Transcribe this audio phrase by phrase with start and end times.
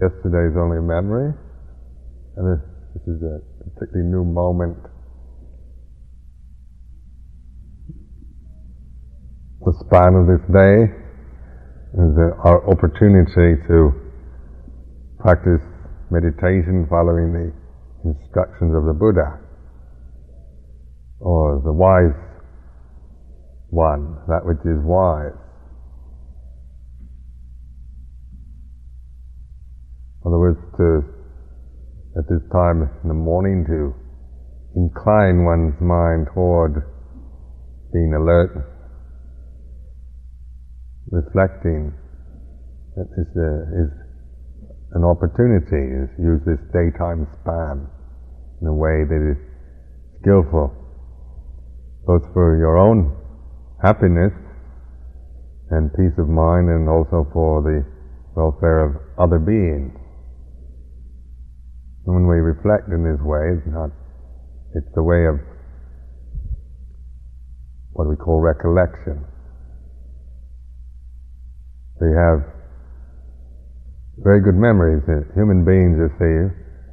[0.00, 1.34] Yesterday is only a memory,
[2.36, 2.62] and this,
[2.94, 3.42] this is a
[3.74, 4.78] particularly new moment.
[9.66, 10.86] The span of this day
[11.98, 12.14] is
[12.46, 13.90] our opportunity to
[15.18, 15.66] practice
[16.10, 17.50] meditation following the
[18.08, 19.40] instructions of the Buddha
[21.18, 22.14] or the wise
[23.70, 25.34] one, that which is wise.
[30.28, 33.96] In other words, to, at this time in the morning, to
[34.76, 36.84] incline one's mind toward
[37.96, 38.52] being alert,
[41.08, 41.96] reflecting,
[42.92, 43.88] is, uh, is
[44.92, 47.88] an opportunity, is use this daytime span
[48.60, 49.40] in a way that is
[50.20, 50.76] skillful,
[52.04, 53.16] both for your own
[53.80, 54.36] happiness
[55.70, 57.80] and peace of mind and also for the
[58.36, 59.97] welfare of other beings.
[62.08, 63.92] When we reflect in this way, it's not,
[64.72, 65.36] it's the way of
[67.92, 69.28] what we call recollection.
[72.00, 72.48] We have
[74.24, 75.04] very good memories.
[75.36, 76.36] Human beings, you see,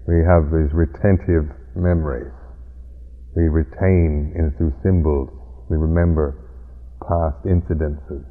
[0.03, 1.47] we have these retentive
[1.80, 2.36] memories.
[3.39, 5.31] We retain in through symbols.
[5.71, 6.43] We remember
[7.08, 8.27] past incidences.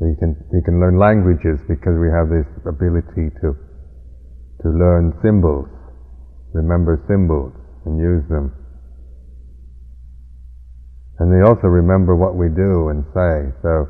[0.00, 3.52] We can, we can learn languages because we have this ability to,
[4.64, 5.73] to learn symbols,
[6.54, 7.52] remember symbols
[7.84, 8.54] and use them.
[11.18, 13.52] And they also remember what we do and say.
[13.62, 13.86] So,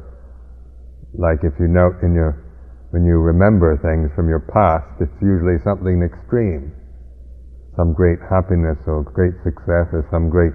[1.15, 2.41] like if you note in your,
[2.91, 6.73] when you remember things from your past, it's usually something extreme.
[7.77, 10.53] Some great happiness or great success or some great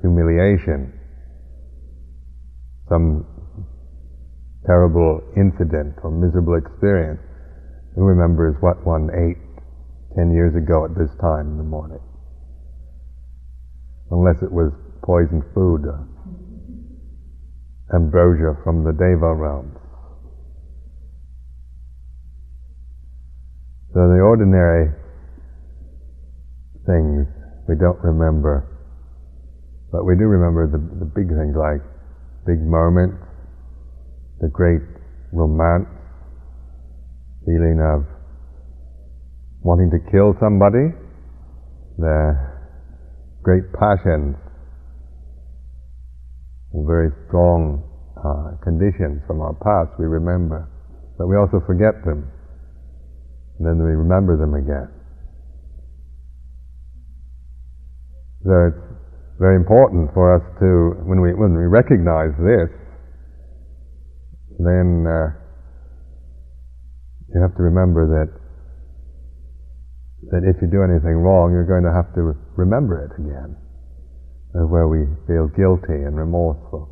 [0.00, 0.92] humiliation
[2.88, 3.26] some
[4.64, 7.20] terrible incident or miserable experience,
[7.94, 9.38] who remembers what one ate
[10.16, 12.00] ten years ago at this time in the morning?
[14.10, 14.72] Unless it was
[15.04, 16.00] poisoned food, uh,
[17.94, 19.76] ambrosia from the Deva realms.
[23.92, 24.92] So the ordinary
[26.86, 27.26] things
[27.68, 28.66] we don't remember,
[29.92, 31.82] but we do remember the, the big things like
[32.46, 33.20] big moments,
[34.40, 34.82] the great
[35.32, 35.88] romance,
[37.44, 38.15] feeling of
[39.66, 40.94] wanting to kill somebody,
[41.98, 42.38] the
[43.42, 44.38] great passions,
[46.86, 47.82] very strong
[48.14, 50.70] uh, conditions from our past we remember,
[51.18, 52.30] but we also forget them,
[53.58, 54.86] and then we remember them again.
[58.46, 58.86] So it's
[59.42, 62.70] very important for us to, when we, when we recognize this,
[64.62, 65.34] then uh,
[67.34, 68.45] you have to remember that
[70.30, 73.54] that if you do anything wrong, you're going to have to remember it again,
[74.52, 76.90] where we feel guilty and remorseful.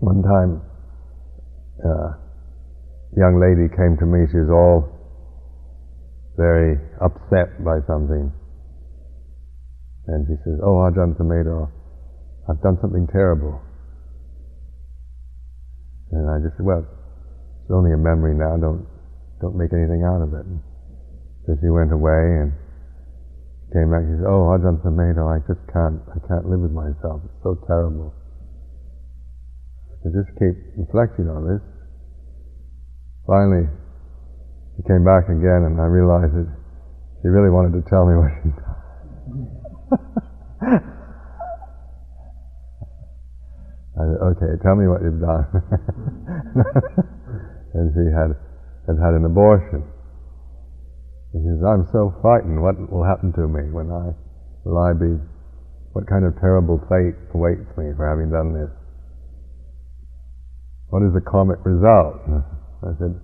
[0.00, 0.60] One time,
[1.80, 4.26] uh, a young lady came to me.
[4.30, 4.90] She was all
[6.36, 8.32] very upset by something
[10.06, 11.70] and she says, Oh, Ajahn Sumedho,
[12.48, 13.60] I've done something terrible.
[16.12, 18.86] And I just said, Well, it's only a memory now, don't,
[19.40, 20.44] don't make anything out of it.
[21.46, 22.56] So she went away and
[23.68, 27.20] came back, she said, Oh, Ajahn Sumedho, I just can't, I can't live with myself.
[27.20, 28.14] It's so terrible.
[30.04, 31.60] I just keep reflecting on this.
[33.26, 33.68] Finally,
[34.76, 36.48] she came back again and I realized that
[37.20, 38.80] she really wanted to tell me what she'd done.
[43.94, 45.44] I said, okay, tell me what you've done.
[47.74, 48.34] and she had,
[48.88, 49.84] had had an abortion.
[51.34, 52.62] She says, I'm so frightened.
[52.62, 54.14] What will happen to me when I,
[54.62, 55.18] will I be,
[55.90, 58.70] what kind of terrible fate awaits me for having done this?
[60.94, 62.22] What is the karmic result?
[62.86, 63.18] I said,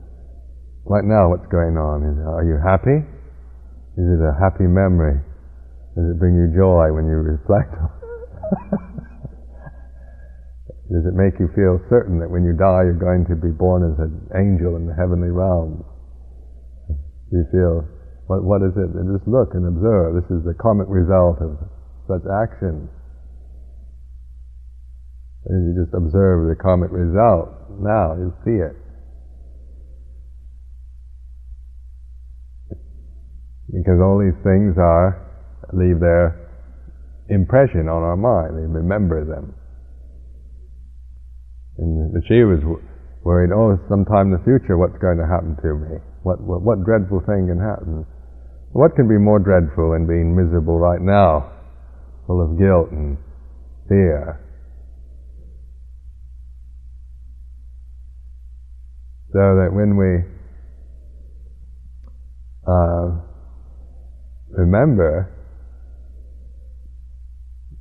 [0.83, 2.03] right now what's going on?
[2.03, 2.99] Said, Are you happy?
[3.95, 5.23] Is it a happy memory?
[5.95, 8.91] Does it bring you joy when you reflect on it?
[10.91, 13.87] Does it make you feel certain that when you die you're going to be born
[13.87, 15.87] as an angel in the heavenly realms?
[17.31, 17.87] Do you feel,
[18.31, 18.95] what, what is it?
[18.95, 20.15] And just look and observe.
[20.15, 21.59] This is the karmic result of
[22.07, 22.87] such actions.
[25.51, 27.51] And you just observe the karmic result,
[27.83, 28.79] now you see it.
[33.75, 35.27] Because all these things are
[35.75, 36.39] leave their
[37.31, 38.55] impression on our mind.
[38.55, 39.59] We remember them.
[41.79, 42.63] And the was
[43.25, 45.99] worried, oh, sometime in the future what's going to happen to me?
[46.23, 48.07] What, what, what dreadful thing can happen?
[48.73, 51.51] What can be more dreadful than being miserable right now,
[52.27, 53.19] full of guilt and
[53.89, 54.39] fear?
[59.33, 60.23] So that when we
[62.67, 63.19] uh,
[64.55, 65.35] remember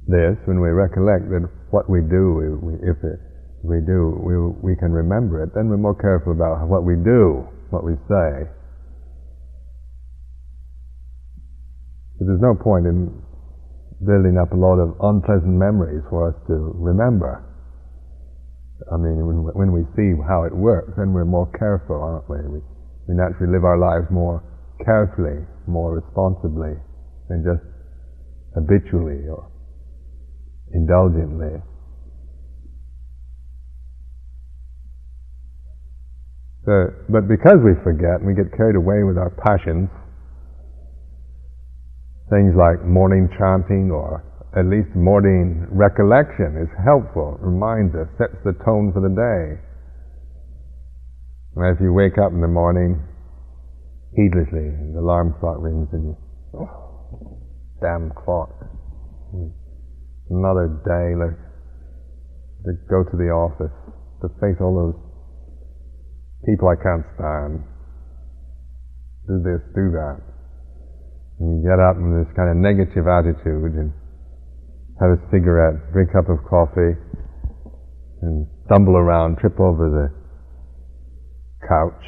[0.07, 3.19] this, when we recollect that what we do, we, we, if it,
[3.61, 7.45] we do, we, we can remember it, then we're more careful about what we do,
[7.69, 8.49] what we say.
[12.19, 13.15] But there's no point in
[14.03, 17.43] building up a lot of unpleasant memories for us to remember.
[18.91, 22.39] I mean, when, when we see how it works, then we're more careful, aren't we?
[22.47, 22.59] we?
[23.07, 24.43] We naturally live our lives more
[24.83, 26.75] carefully, more responsibly
[27.27, 27.63] than just
[28.55, 29.47] habitually or
[30.73, 31.63] indulgently.
[36.65, 39.89] So, but because we forget and we get carried away with our passions,
[42.29, 44.23] things like morning chanting or
[44.57, 49.61] at least morning recollection is helpful, reminds us, sets the tone for the day.
[51.55, 52.97] And if you wake up in the morning
[54.17, 56.17] heedlessly, the alarm clock rings and you,
[56.57, 57.37] oh,
[57.81, 58.53] damn clock.
[60.29, 61.37] Another day, like,
[62.65, 63.73] to go to the office,
[64.21, 64.97] to face all those
[66.45, 67.63] people I can't stand.
[69.27, 70.28] Do this, do that.
[71.39, 73.93] And you get up in this kind of negative attitude and
[74.99, 76.99] have a cigarette, drink a cup of coffee,
[78.21, 80.11] and stumble around, trip over the
[81.63, 82.03] couch,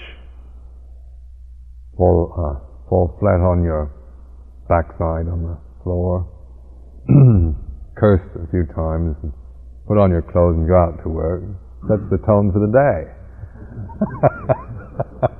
[1.95, 3.91] fall, uh, fall flat on your
[4.67, 6.27] backside on the floor,
[7.95, 9.31] curse a few times, and
[9.87, 11.43] put on your clothes and go out to work.
[11.87, 13.07] That's the tone for the day.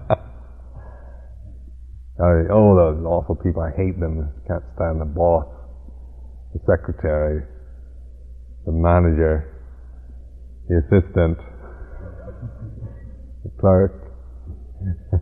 [2.22, 4.30] oh, those awful people, I hate them.
[4.48, 5.46] Can't stand the boss
[6.54, 7.44] the secretary,
[8.66, 9.48] the manager,
[10.68, 11.38] the assistant,
[13.44, 13.94] the clerk,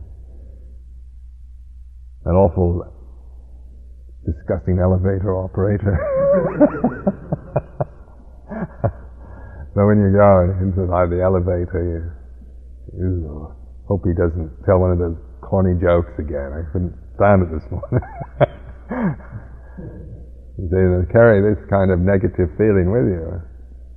[2.26, 2.84] an awful,
[4.26, 5.94] disgusting elevator operator.
[9.76, 13.54] so when you go inside the elevator, you, you
[13.88, 16.54] hope he doesn't tell one of those corny jokes again.
[16.54, 18.04] I couldn't stand it this morning.
[20.60, 23.40] You They carry this kind of negative feeling with you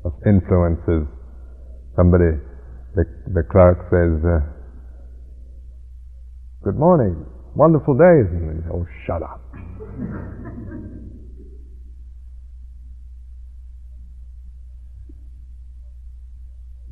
[0.05, 1.09] of influences.
[1.97, 2.39] Somebody,
[2.95, 3.03] the,
[3.35, 4.47] the clerk says, uh,
[6.63, 9.43] "Good morning, wonderful day," and oh, shut up.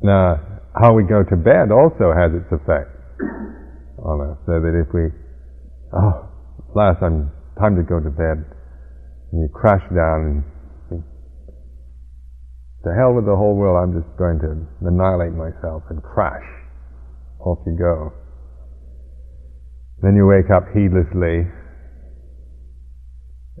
[0.03, 0.35] now,
[0.75, 2.91] how we go to bed also has its effect
[4.01, 4.37] on us.
[4.45, 5.09] So that if we,
[5.93, 6.29] oh,
[6.75, 8.43] last time, time to go to bed
[9.31, 10.35] and you crash down and
[10.89, 11.03] think,
[12.83, 16.45] to hell with the whole world, I'm just going to annihilate myself and crash.
[17.39, 18.13] Off you go.
[20.01, 21.45] Then you wake up heedlessly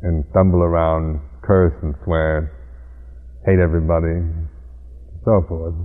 [0.01, 2.49] and stumble around, curse and swear,
[3.45, 4.21] hate everybody,
[5.25, 5.75] so forth.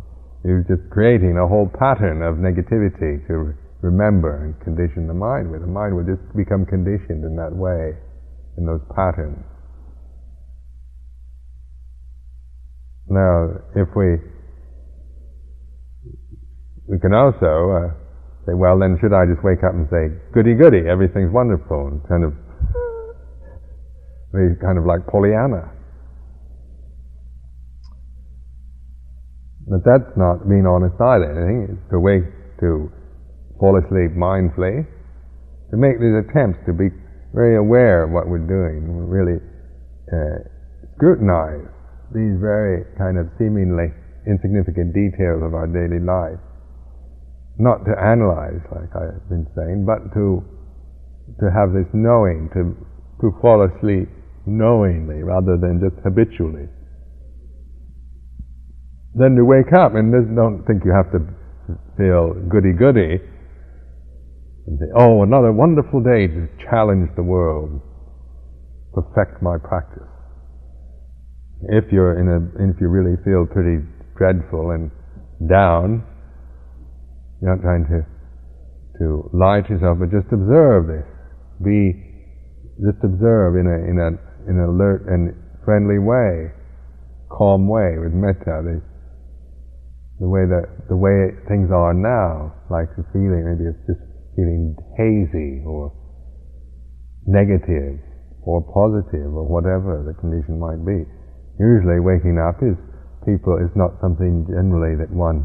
[0.44, 3.52] You're just creating a whole pattern of negativity to
[3.86, 5.62] remember and condition the mind with.
[5.62, 7.94] The mind will just become conditioned in that way,
[8.58, 9.38] in those patterns.
[13.06, 14.18] Now, if we
[16.90, 17.88] we can also uh,
[18.46, 22.02] say, well, then should I just wake up and say, goody goody, everything's wonderful, and
[22.06, 22.34] kind of
[24.34, 25.70] be kind of like Pollyanna.
[29.66, 31.26] But that's not being honest either.
[31.26, 32.26] I it's to wake,
[32.60, 32.90] to
[33.58, 34.84] fall asleep mindfully,
[35.70, 36.88] to make these attempts to be
[37.34, 39.40] very aware of what we're doing, really
[40.08, 40.40] uh,
[40.96, 41.66] scrutinize
[42.14, 43.90] these very kind of seemingly
[44.26, 46.38] insignificant details of our daily life.
[47.58, 50.44] Not to analyze, like I've been saying, but to
[51.42, 52.76] to have this knowing, to
[53.20, 54.08] to fall asleep
[54.46, 56.68] knowingly rather than just habitually.
[59.16, 61.20] Then to wake up and don't think you have to
[61.96, 63.18] feel goody goody
[64.66, 67.80] and say, oh, another wonderful day to challenge the world,
[68.94, 70.08] perfect my practice
[71.62, 73.80] if you're in a, if you really feel pretty
[74.16, 74.90] dreadful and
[75.48, 76.04] down,
[77.40, 78.04] you're not trying to
[78.98, 81.08] to lie to yourself, but just observe this.
[81.64, 81.92] Be
[82.80, 84.08] just observe in a in a
[84.48, 85.32] in an alert and
[85.64, 86.52] friendly way,
[87.28, 88.60] calm way with metta.
[88.64, 88.80] The,
[90.20, 94.00] the way that the way things are now, like the feeling, maybe it's just
[94.36, 95.90] feeling hazy or
[97.26, 97.98] negative
[98.46, 101.02] or positive or whatever the condition might be.
[101.58, 102.78] Usually waking up is
[103.26, 105.42] people is not something generally that one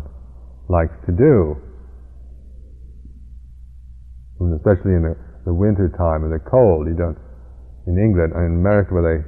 [0.69, 1.57] likes to do.
[4.39, 5.15] And especially in the,
[5.49, 7.17] the winter time and the cold, you don't
[7.89, 9.19] in England and in America where they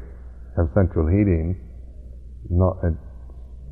[0.53, 1.57] have central heating,
[2.53, 2.77] not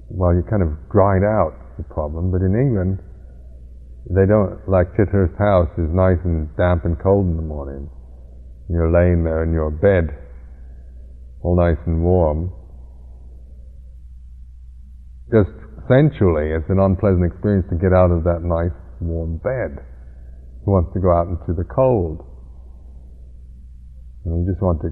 [0.10, 2.34] well you kind of dried out the problem.
[2.34, 2.98] But in England,
[4.10, 7.90] they don't like Chithurst House is nice and damp and cold in the morning.
[8.68, 10.10] You're laying there in your bed,
[11.44, 12.50] all nice and warm.
[15.30, 15.54] Just
[15.86, 19.86] sensually, it's an unpleasant experience to get out of that nice warm bed.
[20.66, 22.26] Who wants to go out into the cold?
[24.26, 24.90] And you just want to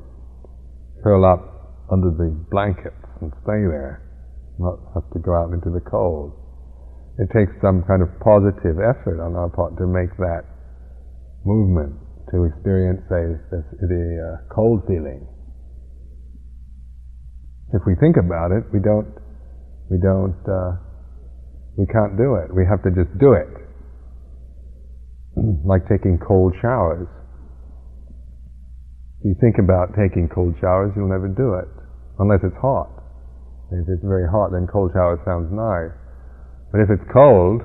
[1.04, 4.06] curl up under the blankets and stay there,
[4.60, 6.39] not have to go out into the cold
[7.20, 10.48] it takes some kind of positive effort on our part to make that
[11.44, 12.00] movement,
[12.32, 15.28] to experience, say, the, the uh, cold feeling.
[17.76, 19.12] If we think about it, we don't,
[19.92, 20.80] we don't, uh,
[21.76, 22.56] we can't do it.
[22.56, 23.52] We have to just do it.
[25.68, 27.12] like taking cold showers.
[29.20, 31.68] If you think about taking cold showers, you'll never do it,
[32.16, 32.88] unless it's hot.
[33.76, 35.99] If it's very hot, then cold showers sounds nice.
[36.72, 37.62] But if it's cold,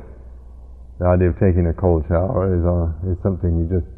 [0.98, 3.90] the idea of taking a cold shower is, uh, is something you just,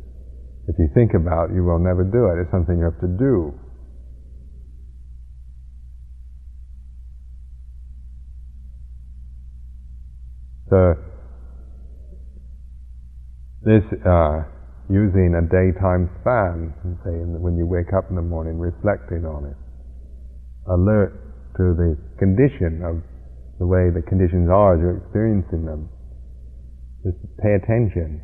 [0.66, 2.42] if you think about, you will never do it.
[2.42, 3.54] It's something you have to do.
[10.68, 10.98] So,
[13.62, 14.42] this uh,
[14.90, 16.74] using a daytime span,
[17.06, 19.58] say when you wake up in the morning, reflecting on it,
[20.66, 21.14] alert
[21.58, 23.02] to the condition of
[23.58, 25.88] the way the conditions are as you're experiencing them.
[27.04, 28.20] Just pay attention.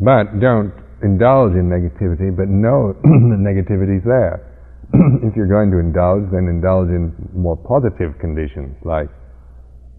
[0.00, 4.52] But don't indulge in negativity, but know the negativity is there.
[5.24, 9.08] if you're going to indulge, then indulge in more positive conditions like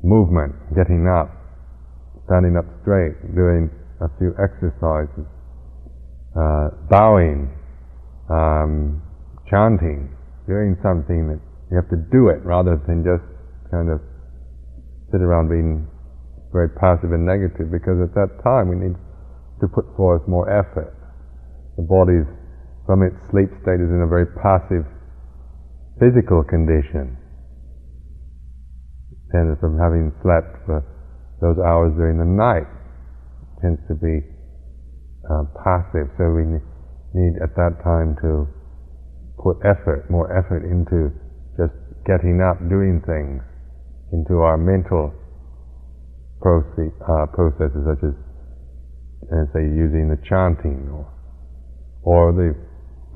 [0.04, 1.32] movement, getting up,
[2.28, 5.26] standing up straight, doing a few exercises,
[6.36, 7.50] uh, bowing,
[8.30, 9.02] um,
[9.50, 10.14] chanting,
[10.48, 11.40] doing something that
[11.72, 13.24] you have to do it rather than just
[13.74, 13.98] kind of
[15.10, 15.90] sit around being
[16.54, 18.94] very passive and negative because at that time we need
[19.62, 20.94] to put forth more effort.
[21.78, 22.22] The body,
[22.86, 24.86] from its sleep state, is in a very passive
[25.98, 27.18] physical condition.
[29.34, 30.86] And from having slept for
[31.42, 32.70] those hours during the night,
[33.62, 34.22] tends to be
[35.26, 36.14] uh, passive.
[36.22, 36.46] So we
[37.18, 38.46] need at that time to
[39.42, 41.10] put effort, more effort into
[41.58, 41.74] just
[42.06, 43.42] getting up, doing things
[44.14, 45.12] into our mental
[46.40, 48.16] proce- uh, processes, such as,
[49.34, 51.10] uh, say, using the chanting or,
[52.04, 52.54] or the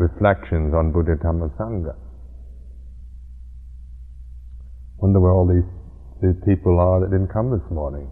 [0.01, 1.93] reflections on Buddha Dhamma Sangha.
[4.97, 5.69] Wonder where all these,
[6.23, 8.09] these people are that didn't come this morning.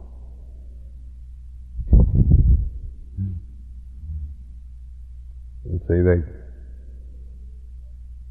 [5.65, 6.21] You see, they,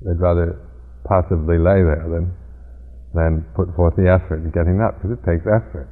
[0.07, 0.61] they'd rather
[1.09, 2.44] passively lay there than
[3.15, 5.89] then put forth the effort in getting up, because it takes effort.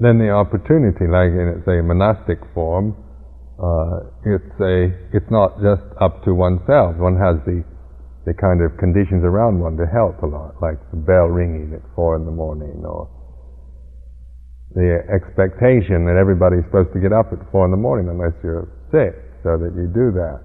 [0.00, 2.96] Then the opportunity, like in a monastic form,
[3.62, 6.96] uh, it's a it's not just up to oneself.
[6.98, 7.62] One has the
[8.26, 11.82] the kind of conditions around one to help a lot, like the bell ringing at
[11.94, 13.06] four in the morning, or
[14.74, 18.68] the expectation that everybody's supposed to get up at four in the morning unless you're
[18.88, 19.12] sick,
[19.44, 20.40] so that you do that.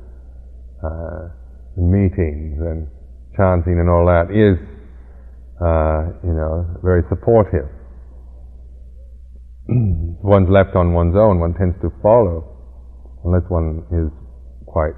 [0.84, 1.34] Uh,
[1.78, 2.90] meetings and
[3.38, 4.58] chanting and all that is,
[5.62, 7.70] uh, you know, very supportive.
[10.26, 12.44] one's left on one's own, one tends to follow,
[13.24, 14.10] unless one is
[14.66, 14.98] quite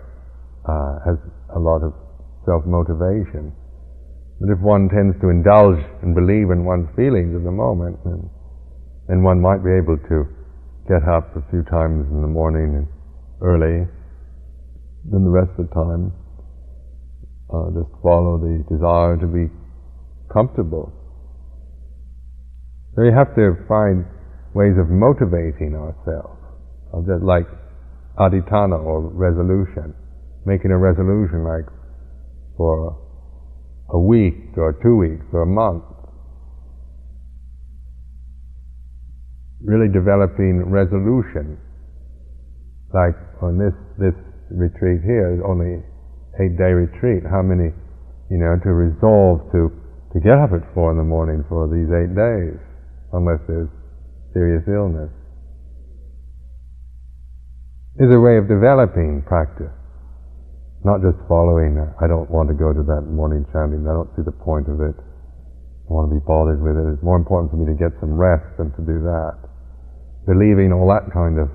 [0.67, 1.17] uh, has
[1.55, 1.93] a lot of
[2.45, 3.51] self-motivation.
[4.39, 8.29] But if one tends to indulge and believe in one's feelings of the moment, then
[9.09, 10.29] then one might be able to
[10.85, 12.87] get up a few times in the morning and
[13.41, 13.89] early,
[15.09, 16.13] then the rest of the time
[17.49, 19.49] uh, just follow the desire to be
[20.31, 20.93] comfortable.
[22.93, 24.05] So you have to find
[24.53, 26.37] ways of motivating ourselves,
[27.09, 27.49] just like
[28.21, 29.97] adhitthana or resolution,
[30.45, 31.65] making a resolution like
[32.57, 32.93] for
[33.89, 35.88] a week or two weeks or a month
[39.63, 41.59] really developing resolution.
[42.93, 44.15] Like on this, this
[44.49, 45.83] retreat here is only
[46.41, 47.27] eight day retreat.
[47.27, 47.69] How many,
[48.31, 49.69] you know, to resolve to,
[50.15, 52.57] to get up at four in the morning for these eight days,
[53.13, 53.69] unless there's
[54.33, 55.11] serious illness,
[57.99, 59.75] is a way of developing practice.
[60.87, 64.23] Not just following, I don't want to go to that morning chanting, I don't see
[64.23, 64.95] the point of it.
[64.95, 66.85] I want to be bothered with it.
[66.95, 69.48] It's more important for me to get some rest than to do that.
[70.29, 71.49] Believing all that kind of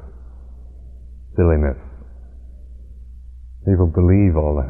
[1.38, 1.78] silliness.
[3.62, 4.66] People believe all that.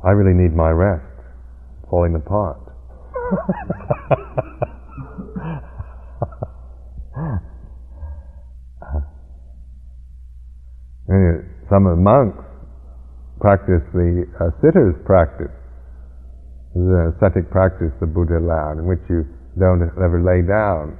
[0.00, 1.04] I really need my rest.
[1.90, 2.56] Falling apart.
[11.68, 12.42] Some of the monks
[13.38, 15.52] practice the uh, sitter's practice,
[16.74, 19.26] the ascetic practice the Buddha allowed, in which you
[19.58, 20.96] don't ever lay down.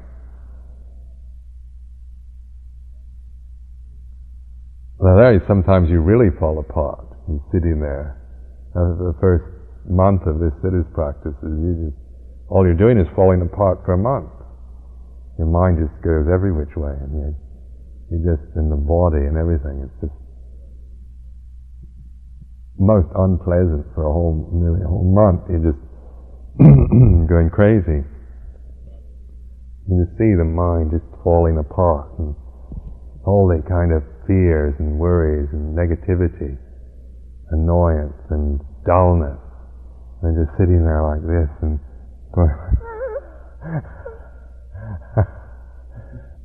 [5.14, 7.06] There, sometimes you really fall apart.
[7.30, 8.18] You're sitting there.
[8.74, 9.46] Uh, the first
[9.86, 11.98] month of this sitter's practice is you just,
[12.50, 14.34] all you're doing is falling apart for a month.
[15.38, 17.36] Your mind just goes every which way, and you're,
[18.10, 19.86] you're just in the body and everything.
[19.86, 20.16] It's just
[22.82, 25.46] most unpleasant for a whole, nearly a whole month.
[25.46, 25.82] You're just
[27.30, 28.02] going crazy.
[29.86, 32.34] You just see the mind just falling apart and
[33.22, 36.58] all the kind of fears and worries and negativity,
[37.50, 39.38] annoyance and dullness,
[40.22, 41.80] and just sitting there like this and
[42.34, 42.50] going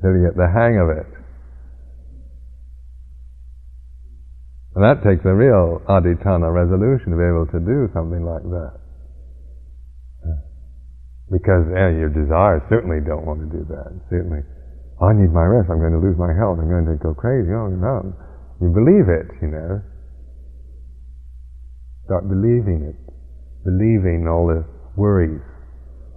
[0.02, 1.06] till you get the hang of it.
[4.74, 8.80] And that takes a real adhitthana resolution to be able to do something like that.
[11.28, 13.92] Because your desires certainly don't want to do that.
[14.10, 14.44] Certainly
[15.02, 17.50] I need my rest, I'm going to lose my health, I'm going to go crazy.
[17.50, 18.14] Oh, no.
[18.62, 19.82] You believe it, you know.
[22.06, 22.98] Start believing it.
[23.66, 24.62] Believing all the
[24.94, 25.42] worries,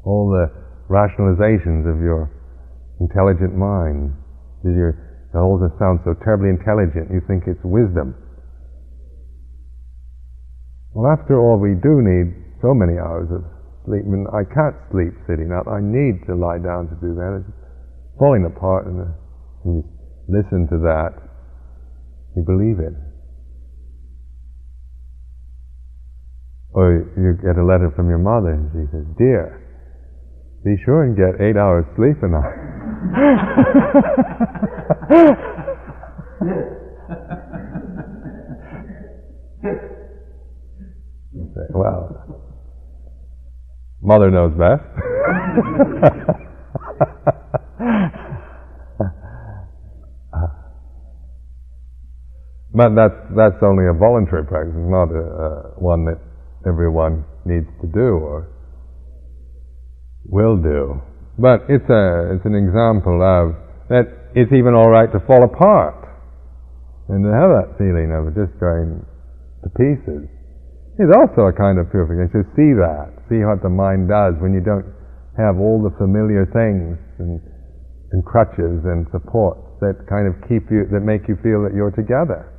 [0.05, 0.53] all the
[0.93, 2.29] rationalizations of your
[3.01, 4.13] intelligent mind.
[4.65, 5.01] Your,
[5.33, 8.13] all just sounds so terribly intelligent, you think it's wisdom.
[10.93, 13.43] Well, after all, we do need so many hours of
[13.89, 14.05] sleep.
[14.05, 15.67] I mean, I can't sleep sitting up.
[15.67, 17.45] I need to lie down to do that
[18.19, 19.15] falling apart, uh, and,
[19.65, 19.85] you
[20.29, 21.15] listen to that,
[22.37, 22.95] you believe it.
[26.71, 29.61] Or you get a letter from your mother, and she says, "Dear,
[30.65, 32.75] be sure and get eight hours sleep a night."
[41.55, 42.51] say, well,
[44.03, 44.83] mother knows best.
[52.75, 56.19] But that's, that's only a voluntary practice, not a, uh, one that
[56.67, 58.51] everyone needs to do or
[60.27, 60.99] will do.
[61.39, 63.55] But it's, a, it's an example of
[63.95, 66.03] that it's even alright to fall apart
[67.07, 69.07] and to have that feeling of just going
[69.63, 70.27] to pieces.
[70.99, 72.43] It's also a kind of purification.
[72.43, 74.91] To see that, see what the mind does when you don't
[75.39, 77.39] have all the familiar things and,
[78.13, 81.95] and crutches and supports that kind of keep you, that make you feel that you're
[81.95, 82.51] together.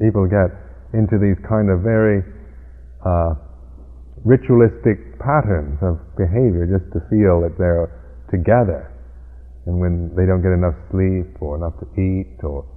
[0.00, 0.52] People get
[0.92, 2.22] into these kind of very
[3.04, 3.34] uh,
[4.24, 7.92] ritualistic patterns of behavior just to feel that they're
[8.32, 8.92] together.
[9.66, 12.68] And when they don't get enough sleep or enough to eat or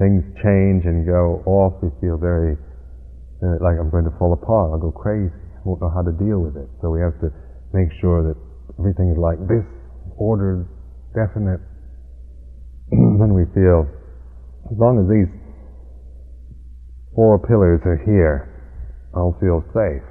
[0.00, 2.56] things change and go off, we feel very,
[3.40, 6.14] very like I'm going to fall apart, I'll go crazy, I won't know how to
[6.16, 6.68] deal with it.
[6.80, 7.28] So we have to
[7.76, 8.36] make sure that
[8.80, 9.64] everything is like this,
[10.22, 10.68] ordered,
[11.14, 11.60] definite.
[12.90, 13.90] then we feel,
[14.70, 15.30] as long as these
[17.14, 18.48] four pillars are here,
[19.14, 20.06] I'll feel safe.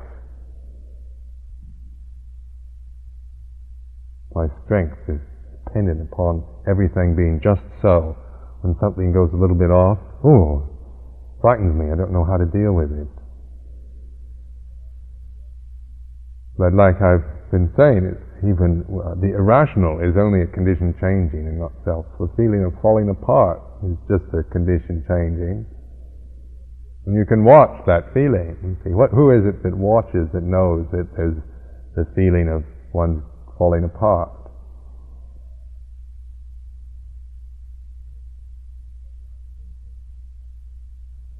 [4.35, 5.19] My strength is
[5.65, 8.15] dependent upon everything being just so.
[8.61, 10.69] When something goes a little bit off, oh,
[11.41, 11.91] frightens me.
[11.91, 13.09] I don't know how to deal with it.
[16.57, 21.45] But like I've been saying, it's even uh, the irrational is only a condition changing
[21.45, 22.05] and not self.
[22.17, 25.65] The feeling of falling apart is just a condition changing.
[27.05, 30.43] And you can watch that feeling and see what, who is it that watches that
[30.43, 31.37] knows that there's
[31.95, 32.61] the feeling of
[32.93, 33.23] one
[33.57, 34.29] falling apart.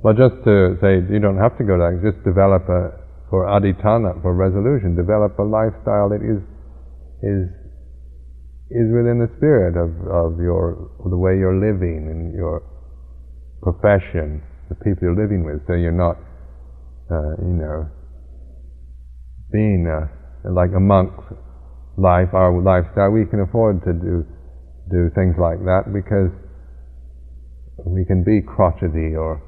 [0.01, 1.93] Well, just to say, you don't have to go there.
[2.01, 4.93] Just develop a for adhitthana, for resolution.
[4.93, 6.43] Develop a lifestyle that is
[7.23, 7.49] is
[8.71, 12.63] is within the spirit of, of your the way you're living and your
[13.61, 16.15] profession, the people you're living with, so you're not,
[17.11, 17.85] uh, you know,
[19.51, 20.07] being uh,
[20.49, 21.19] like a monk's
[21.97, 23.11] life, our lifestyle.
[23.11, 24.25] We can afford to do
[24.89, 26.31] do things like that because
[27.85, 29.43] we can be crotchety or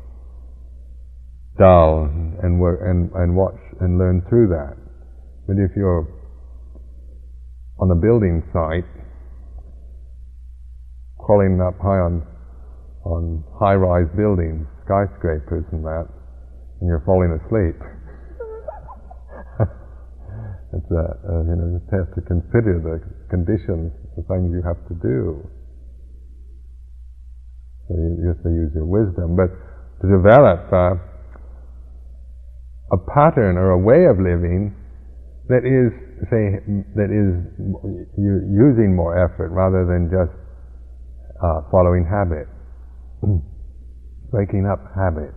[1.57, 2.09] dull
[2.43, 4.75] and work and, and watch and learn through that.
[5.47, 6.07] But if you're
[7.79, 8.89] on a building site,
[11.17, 12.25] crawling up high on
[13.05, 16.07] on high-rise buildings, skyscrapers and that,
[16.79, 17.75] and you're falling asleep.
[20.71, 24.79] it's a, uh, you know, you have to consider the conditions, the things you have
[24.88, 25.43] to do.
[27.88, 29.51] So you, you have to use your wisdom, but
[29.99, 30.95] to develop uh,
[32.91, 34.75] a pattern or a way of living
[35.51, 35.91] that is,
[36.30, 36.60] say,
[36.95, 37.34] that is
[38.17, 40.34] using more effort rather than just
[41.43, 42.47] uh, following habit,
[44.32, 45.34] breaking up habit.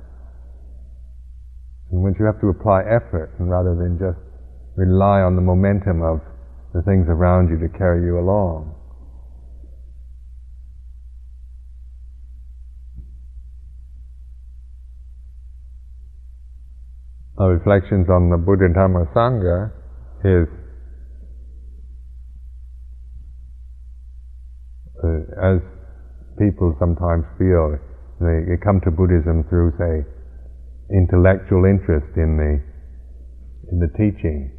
[1.91, 4.19] And once you have to apply effort, and rather than just
[4.77, 6.21] rely on the momentum of
[6.75, 8.75] the things around you to carry you along.
[17.39, 19.71] Our reflections on the Buddha Dhamma Sangha
[20.25, 20.49] is
[25.40, 25.59] as
[26.38, 27.79] people sometimes feel
[28.21, 30.05] they, they come to Buddhism through, say,
[30.88, 32.53] intellectual interest in the
[33.66, 34.55] in the teaching,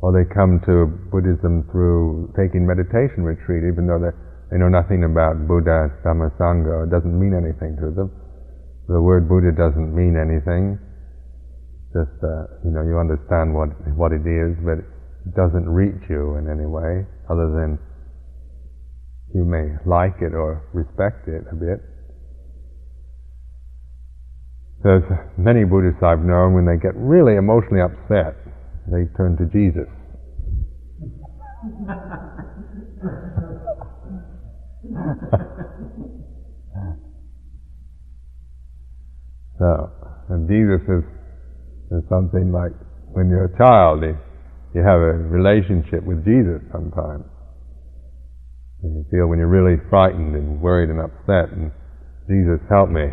[0.00, 5.46] or they come to Buddhism through taking meditation retreat, even though they know nothing about
[5.46, 8.08] Buddha, Dhamma, Sangha, it doesn't mean anything to them.
[8.88, 10.78] The word Buddha doesn't mean anything.
[11.92, 16.40] Just uh, you know, you understand what what it is, but it doesn't reach you
[16.40, 17.78] in any way, other than
[19.34, 21.82] you may like it or respect it a bit.
[24.82, 25.04] There's
[25.36, 28.36] many Buddhists I've known, when they get really emotionally upset,
[28.86, 29.88] they turn to Jesus.
[39.58, 39.90] so,
[40.28, 41.02] and Jesus is,
[41.90, 42.72] is something like
[43.12, 44.16] when you're a child, you
[44.76, 47.24] you have a relationship with Jesus sometimes.
[48.86, 51.72] You feel when you're really frightened and worried and upset, and
[52.28, 53.06] Jesus, help me.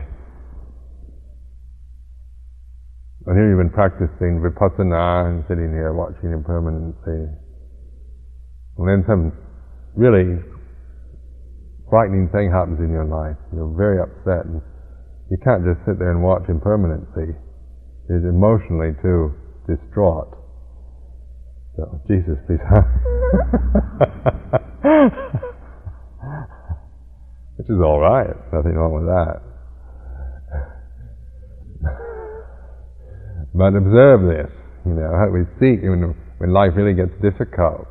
[3.25, 7.31] And here you've been practicing vipassana and sitting here watching impermanency.
[8.77, 9.31] And then some
[9.95, 10.43] really
[11.89, 13.37] frightening thing happens in your life.
[13.53, 14.61] You're very upset and
[15.31, 17.31] you can't just sit there and watch impermanency.
[18.09, 19.31] You're emotionally too
[19.71, 20.35] distraught.
[21.77, 22.59] So, Jesus, please.
[27.63, 29.39] Which is alright, nothing wrong with that.
[33.55, 34.51] But observe this,
[34.83, 36.11] you know, how we seek when,
[36.43, 37.87] when life really gets difficult.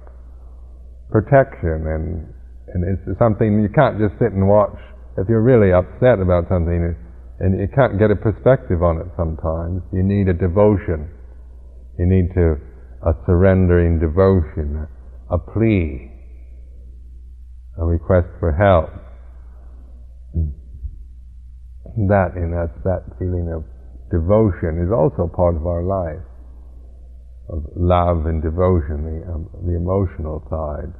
[1.09, 2.29] Protection and,
[2.75, 4.77] and it's something you can't just sit and watch.
[5.17, 6.93] If you're really upset about something
[7.41, 11.09] and you can't get a perspective on it sometimes, you need a devotion.
[11.97, 12.61] You need to,
[13.09, 14.85] a surrendering devotion,
[15.31, 16.13] a plea,
[17.79, 19.12] a request for help.
[21.97, 23.65] That, in us, that feeling of
[24.11, 26.25] devotion is also part of our life,
[27.49, 30.93] of love and devotion, the, um, the emotional side,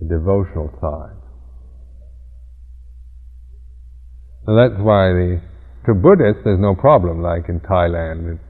[0.00, 1.16] the devotional side.
[4.44, 5.40] So that's why the,
[5.86, 8.40] to Buddhists there's no problem, like in Thailand,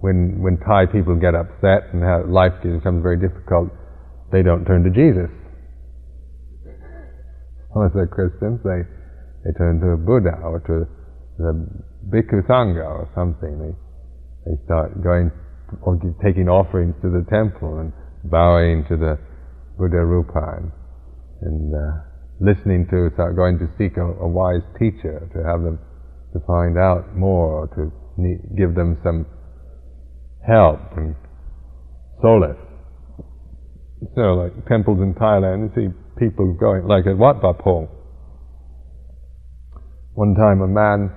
[0.00, 3.72] when, when Thai people get upset and how life becomes very difficult,
[4.32, 5.32] they don't turn to Jesus.
[7.74, 8.84] Unless they're Christians, they,
[9.44, 10.88] they turn to a Buddha or to
[11.38, 11.52] the
[12.08, 13.58] bhikkhu sangha or something.
[13.60, 13.74] They
[14.50, 15.30] they start going
[15.82, 17.92] or taking offerings to the temple and
[18.24, 19.18] bowing to the
[19.78, 20.72] Buddha Rupa and,
[21.42, 22.04] and uh,
[22.40, 25.78] listening to, start going to seek a, a, wise teacher to have them
[26.32, 29.26] to find out more, to need, give them some
[30.46, 31.14] help and
[32.20, 32.60] solace.
[34.14, 37.88] So, like temples in Thailand, you see people going, like at Wat Pong.
[40.14, 41.10] One time a man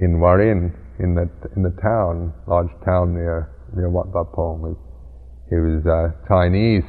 [0.00, 4.62] in Warin, in the in the town, large town near near Wat Pong.
[4.62, 4.76] Was,
[5.50, 6.84] he was a Chinese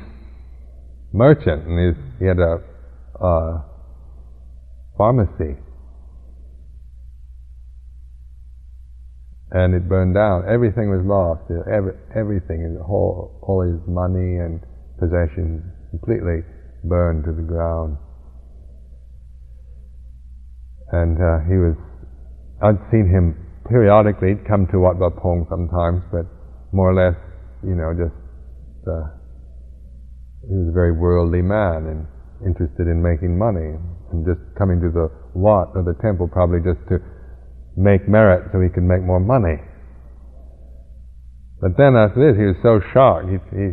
[1.11, 2.59] merchant, and he had a,
[3.19, 3.65] a
[4.97, 5.57] pharmacy,
[9.51, 10.43] and it burned down.
[10.47, 11.43] Everything was lost.
[11.69, 14.61] Every, everything, whole all his money and
[14.97, 16.43] possessions, completely
[16.85, 17.97] burned to the ground.
[20.91, 21.77] And uh, he was
[22.61, 23.37] I'd seen him
[23.69, 26.25] periodically come to Wat Pong sometimes, but
[26.73, 27.15] more or less,
[27.63, 28.17] you know, just
[28.83, 29.19] uh,
[30.43, 32.01] he was a very worldly man and
[32.43, 33.77] interested in making money
[34.11, 36.97] and just coming to the Wat or the temple probably just to
[37.77, 39.61] make merit so he could make more money.
[41.61, 43.67] But then after this, he was so shocked he he,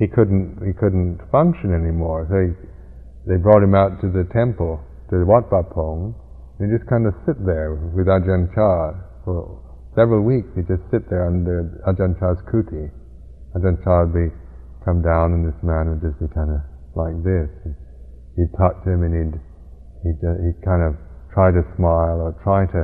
[0.00, 2.26] he couldn't he couldn't function anymore.
[2.28, 2.50] So he,
[3.28, 6.16] they brought him out to the temple to Wat Pong,
[6.58, 9.62] and he just kind of sit there with Ajahn Chah for
[9.94, 10.50] several weeks.
[10.58, 12.90] He'd just sit there under Ajahn Chah's kuti.
[13.54, 14.28] Ajahn Chah would be
[14.82, 16.62] come down, and this man would just be kind of
[16.98, 17.46] like this.
[18.34, 19.36] He'd touch him, and he'd
[20.02, 20.98] he'd, uh, he'd kind of
[21.30, 22.82] try to smile or try to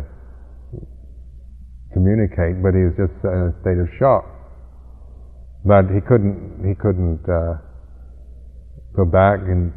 [1.95, 4.27] communicate, but he was just in a state of shock.
[5.67, 7.59] But he couldn't he couldn't uh,
[8.95, 9.75] go back, and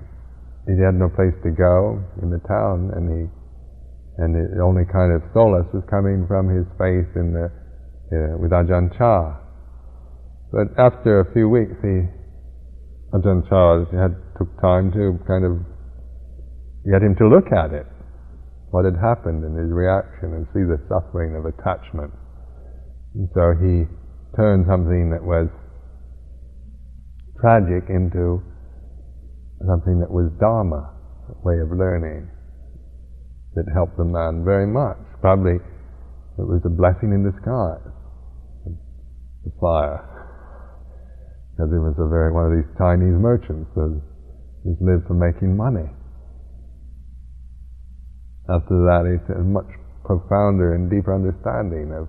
[0.69, 3.21] he had no place to go in the town, and he
[4.17, 7.53] and the only kind of solace was coming from his faith in the
[8.07, 9.37] uh, with Ajahn Chah.
[10.51, 12.07] But after a few weeks, he
[13.13, 15.61] Ajahn Chah had took time to kind of
[16.89, 17.85] get him to look at it,
[18.71, 22.11] what had happened in his reaction, and see the suffering of attachment.
[23.13, 23.85] And so he
[24.35, 25.49] turned something that was
[27.39, 28.41] tragic into
[29.65, 30.93] something that was Dharma,
[31.29, 32.29] a way of learning,
[33.57, 35.01] that helped the man very much.
[35.19, 37.81] Probably it was a blessing in disguise,
[39.43, 40.05] the fire.
[41.51, 43.89] Because he was a very one of these Chinese merchants that
[44.61, 45.89] just lived for making money.
[48.47, 49.65] After that, he had a much
[50.05, 52.07] profounder and deeper understanding of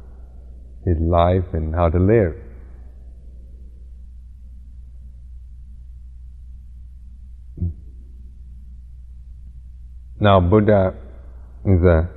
[0.84, 2.37] his life and how to live.
[10.20, 11.08] Now, Buddha
[11.85, 12.09] a,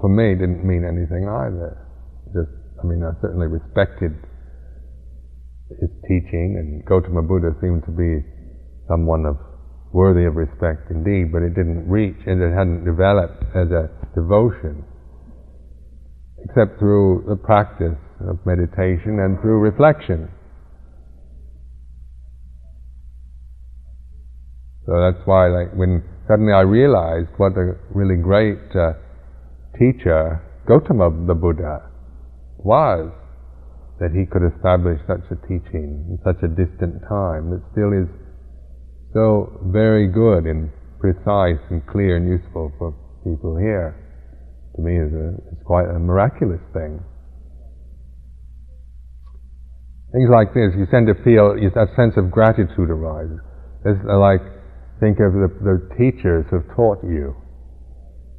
[0.00, 1.80] for me, didn't mean anything either.
[2.36, 4.12] Just, I mean, I certainly respected
[5.80, 8.20] his teaching, and Gautama Buddha seemed to be
[8.88, 9.36] someone of
[9.92, 14.84] worthy of respect indeed, but it didn't reach and it hadn't developed as a devotion,
[16.44, 17.96] except through the practice
[18.28, 20.28] of meditation and through reflection.
[24.84, 28.94] So that's why, like, when suddenly I realized what a really great uh,
[29.78, 31.88] teacher Gautama the Buddha
[32.58, 33.12] was,
[34.00, 38.10] that he could establish such a teaching in such a distant time that still is
[39.14, 40.68] so very good and
[41.00, 42.92] precise and clear and useful for
[43.24, 43.96] people here.
[44.76, 47.00] To me, is a, it's quite a miraculous thing.
[50.12, 53.40] Things like this, you tend to feel that sense of gratitude arises.
[53.84, 54.44] It's like
[55.00, 57.34] think of the, the teachers who've taught you,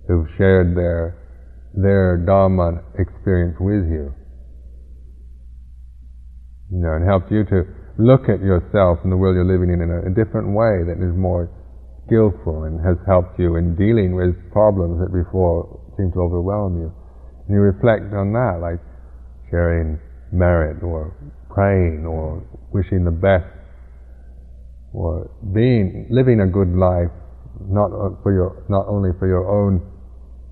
[0.07, 1.23] who've shared their
[1.73, 4.13] their Dharma experience with you
[6.71, 7.63] you know, and helped you to
[7.97, 10.99] look at yourself and the world you're living in in a, a different way that
[10.99, 11.49] is more
[12.05, 15.65] skillful and has helped you in dealing with problems that before
[15.97, 16.91] seemed to overwhelm you.
[17.47, 18.79] And you reflect on that, like
[19.49, 19.99] sharing
[20.31, 21.15] merit or
[21.49, 23.47] praying or wishing the best
[24.93, 27.11] or being, living a good life,
[27.67, 27.89] not
[28.23, 29.81] for your, not only for your own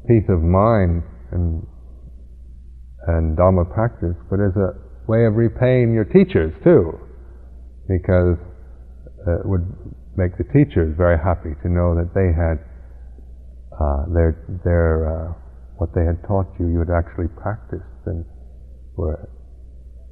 [0.08, 1.66] peace of mind and,
[3.08, 4.74] and Dharma practice, but as a
[5.08, 6.98] way of repaying your teachers too,
[7.88, 8.38] because
[9.28, 9.66] it would
[10.18, 12.58] make the teachers very happy to know that they had
[13.76, 14.32] uh, their
[14.64, 15.34] their uh,
[15.78, 18.24] what they had taught you, you had actually practiced and
[18.96, 19.30] were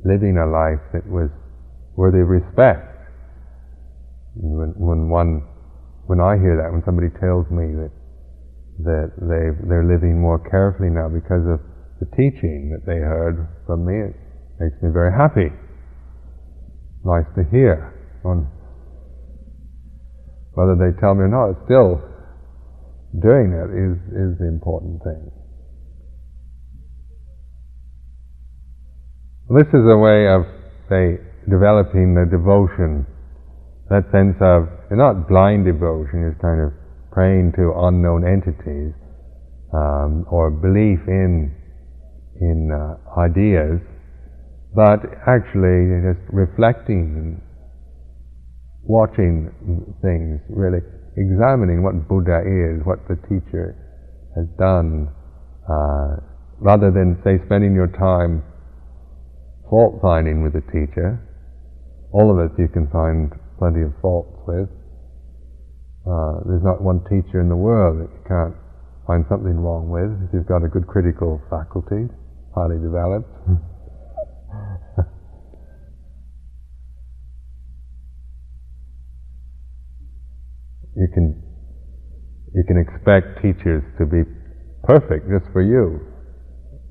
[0.04, 1.32] living a life that was
[1.96, 2.93] worthy of respect.
[4.36, 5.46] When, when one,
[6.06, 7.92] when I hear that, when somebody tells me that
[8.84, 11.62] that they they're living more carefully now because of
[12.02, 14.16] the teaching that they heard from me, it
[14.60, 15.54] makes me very happy.
[17.06, 17.94] Nice to hear.
[18.26, 18.48] On
[20.54, 22.02] whether they tell me or not, still
[23.22, 25.30] doing it is, is the important thing.
[29.50, 30.46] This is a way of,
[30.90, 33.06] say, developing the devotion,
[33.94, 36.74] that sense of, not blind devotion, it's kind of
[37.14, 38.90] praying to unknown entities,
[39.70, 41.54] um, or belief in,
[42.42, 43.78] in uh, ideas,
[44.74, 44.98] but
[45.30, 47.42] actually just reflecting and
[48.82, 49.54] watching
[50.02, 50.82] things, really
[51.14, 53.78] examining what Buddha is, what the teacher
[54.34, 55.06] has done,
[55.70, 56.18] uh,
[56.58, 58.42] rather than say spending your time
[59.70, 61.22] fault finding with the teacher.
[62.12, 63.30] All of us you can find
[63.64, 64.68] plenty of faults with.
[66.04, 68.52] Uh, there's not one teacher in the world that you can't
[69.08, 72.12] find something wrong with, if you've got a good critical faculty,
[72.54, 73.32] highly developed,
[81.00, 81.42] you can
[82.54, 84.24] you can expect teachers to be
[84.84, 86.02] perfect just for you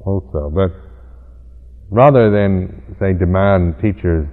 [0.01, 0.49] also.
[0.49, 0.73] But
[1.91, 4.27] rather than say demand teachers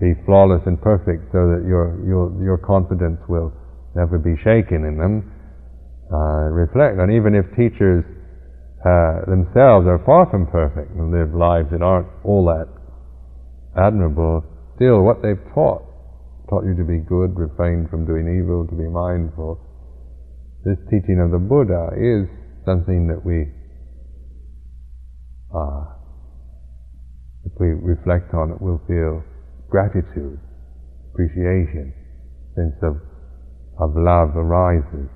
[0.00, 3.52] be flawless and perfect so that your your your confidence will
[3.94, 5.28] never be shaken in them,
[6.08, 8.02] uh, reflect on even if teachers
[8.80, 12.66] uh, themselves are far from perfect and live lives that aren't all that
[13.76, 14.42] admirable,
[14.76, 15.84] still what they've taught
[16.50, 19.54] taught you to be good, refrain from doing evil, to be mindful.
[20.66, 22.26] This teaching of the Buddha is
[22.66, 23.46] something that we,
[25.54, 25.94] uh,
[27.46, 29.22] if we reflect on it, we'll feel
[29.70, 30.38] gratitude,
[31.12, 31.94] appreciation,
[32.54, 32.96] sense of,
[33.78, 35.08] of love arises.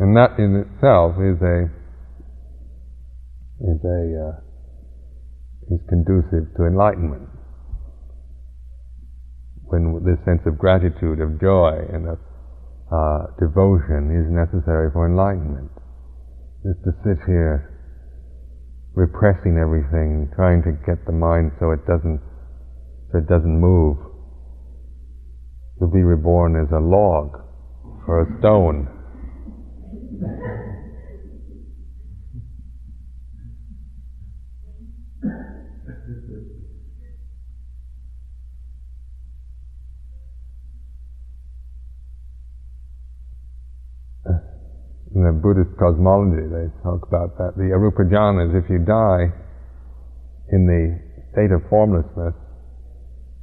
[0.00, 1.70] And that in itself is a
[3.62, 4.36] is a uh,
[5.70, 7.28] is conducive to enlightenment
[9.72, 12.18] when this sense of gratitude, of joy, and of
[12.92, 15.72] uh, devotion is necessary for enlightenment.
[16.60, 17.71] Just to sit here
[18.94, 22.20] repressing everything, trying to get the mind so it doesn't
[23.10, 23.96] so it doesn't move.
[25.80, 27.38] You'll be reborn as a log
[28.06, 28.88] or a stone.
[45.14, 47.52] In the Buddhist cosmology, they talk about that.
[47.56, 49.28] The arupa jhanas, if you die
[50.48, 50.96] in the
[51.32, 52.32] state of formlessness,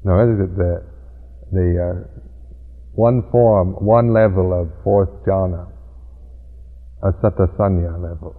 [0.04, 0.74] no, is it the,
[1.52, 2.20] the uh,
[2.94, 5.70] one form, one level of fourth jhana,
[7.04, 8.34] a satasanya level.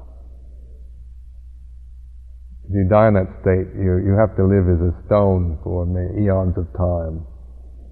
[2.67, 5.87] If you die in that state, you, you have to live as a stone for
[5.87, 7.27] eons of time.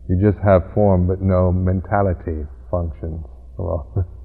[0.09, 3.23] You just have form but no mentality functions.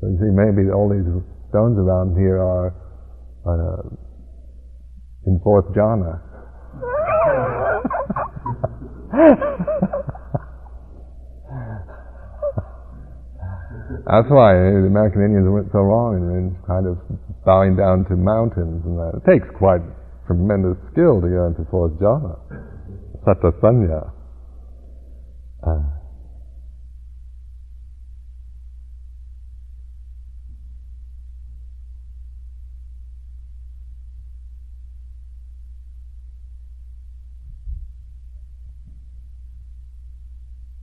[0.00, 1.04] So you see, maybe all these
[1.52, 2.72] stones around here are
[3.44, 3.82] uh,
[5.26, 6.20] in fourth jhana.
[14.08, 16.96] That's why the American Indians went so wrong in kind of
[17.44, 19.20] bowing down to mountains and that.
[19.20, 19.84] It takes quite
[20.26, 22.40] tremendous skill to get into fourth jhana,
[23.26, 24.10] satasanya.
[25.60, 25.99] Uh,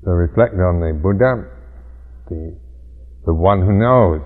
[0.07, 1.51] So reflect on the Buddha,
[2.31, 2.55] the,
[3.27, 4.23] the one who knows.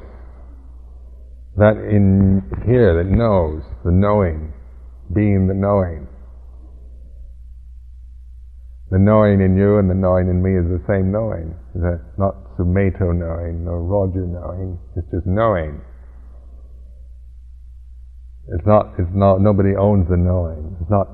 [1.57, 4.53] That in here that knows, the knowing,
[5.09, 6.05] being the knowing.
[8.91, 11.57] The knowing in you and the knowing in me is the same knowing.
[11.73, 14.77] It's not Sumedho knowing or Roger knowing.
[14.95, 15.81] It's just knowing.
[18.53, 20.77] It's not, it's not, nobody owns the knowing.
[20.79, 21.09] It's not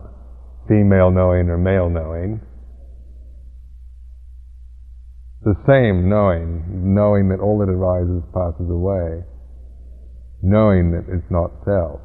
[0.67, 2.41] female knowing or male knowing
[5.43, 9.23] the same knowing, knowing that all that arises passes away,
[10.41, 12.01] knowing that it's not self.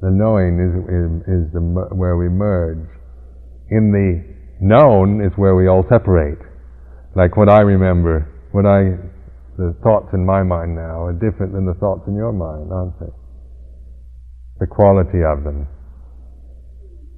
[0.00, 1.60] The knowing is, is, is the,
[1.96, 2.84] where we merge.
[3.70, 4.20] In the
[4.60, 6.38] known is where we all separate.
[7.16, 9.00] Like what I remember, what I,
[9.56, 13.00] the thoughts in my mind now are different than the thoughts in your mind, aren't
[13.00, 13.12] they?
[14.60, 15.66] The quality of them.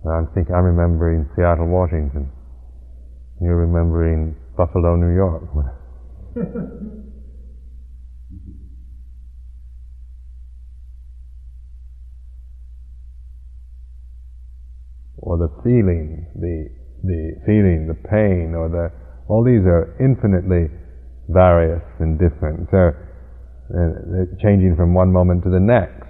[0.06, 2.30] I'm thinking, I'm remembering Seattle, Washington.
[3.40, 5.42] You're remembering Buffalo, New York.
[15.18, 16.68] or the feeling, the
[17.02, 18.92] the feeling, the pain, or the
[19.28, 20.70] all these are infinitely
[21.28, 22.68] various and different.
[22.70, 26.06] So uh, they're changing from one moment to the next.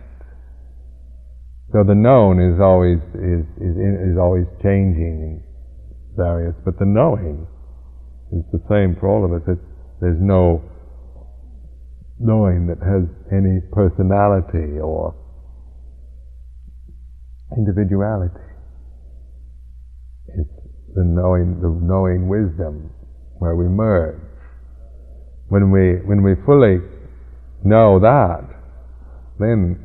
[1.72, 3.74] So the known is always is is,
[4.14, 5.42] is always changing
[6.16, 7.46] various, but the knowing
[8.32, 9.42] is the same for all of us.
[9.46, 9.60] It's,
[10.00, 10.62] there's no
[12.18, 15.14] knowing that has any personality or
[17.56, 18.40] individuality.
[20.28, 20.56] It's
[20.94, 22.90] the knowing, the knowing wisdom
[23.38, 24.20] where we merge.
[25.48, 26.78] When we, when we fully
[27.62, 28.48] know that,
[29.38, 29.78] then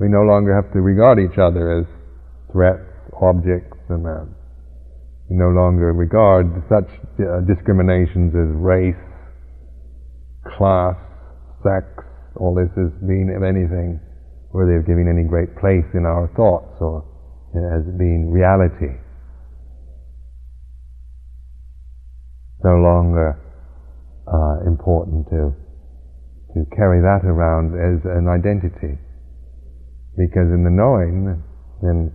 [0.00, 1.86] we no longer have to regard each other as
[2.50, 2.88] threats,
[3.20, 4.39] objects, and that
[5.30, 6.90] We no longer regard such
[7.22, 8.98] uh, discriminations as race,
[10.58, 10.98] class,
[11.62, 11.86] sex,
[12.34, 14.00] all this as being of anything
[14.52, 17.06] worthy of giving any great place in our thoughts or
[17.54, 18.98] as being reality.
[22.64, 23.38] No longer
[24.26, 25.54] uh, important to
[26.54, 28.98] to carry that around as an identity.
[30.18, 31.38] Because in the knowing,
[31.80, 32.10] then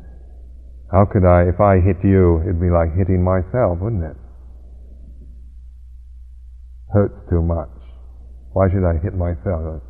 [0.95, 4.15] how could I, if I hit you, it'd be like hitting myself, wouldn't it?
[6.87, 7.67] Hurts too much.
[8.53, 9.83] Why should I hit myself?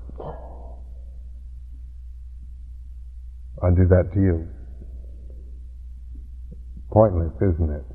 [3.61, 4.49] I'll do that to you.
[6.89, 7.85] Pointless, isn't it?